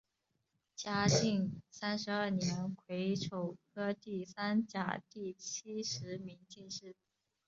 [0.75, 6.95] 嘉靖三十二年癸丑科第二甲第七十名进士。